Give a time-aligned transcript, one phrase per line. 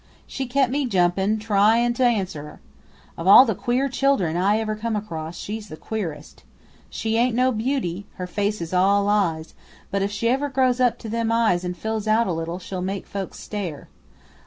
[0.25, 2.59] She kep' me jumpin' tryin' to answer her!
[3.19, 6.41] Of all the queer children I ever come across she's the queerest.
[6.89, 9.53] She ain't no beauty her face is all eyes;
[9.91, 12.81] but if she ever grows up to them eyes an' fills out a little she'll
[12.81, 13.89] make folks stare.